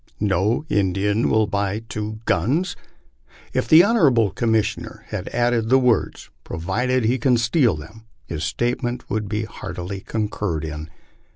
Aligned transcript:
"No 0.19 0.65
Indian 0.67 1.29
will 1.29 1.45
buy 1.45 1.83
two 1.87 2.21
guns!" 2.25 2.75
If 3.53 3.67
the 3.67 3.83
honorable 3.83 4.31
Commissioner 4.31 5.03
had 5.09 5.27
added 5.27 5.69
the 5.69 5.77
words, 5.77 6.31
provided 6.43 7.03
he 7.05 7.19
can 7.19 7.37
steal 7.37 7.75
them, 7.75 8.05
his 8.25 8.43
statement 8.43 9.11
would 9.11 9.29
be 9.29 9.43
heart 9.45 9.77
ily 9.77 9.99
concurred 9.99 10.65
in. 10.65 10.89